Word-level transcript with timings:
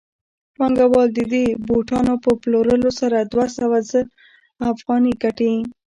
پانګوال 0.57 1.07
د 1.13 1.19
دې 1.33 1.45
بوټانو 1.67 2.13
په 2.23 2.31
پلورلو 2.41 2.89
سره 2.99 3.17
دوه 3.31 3.47
سوه 3.57 3.77
زره 3.91 4.09
افغانۍ 4.73 5.13
ګټي 5.23 5.53